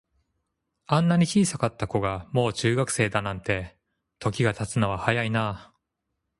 [0.87, 3.77] あんなに小さかった子が、もう中学生だなんて、
[4.17, 5.75] 時が経つのは早いなあ。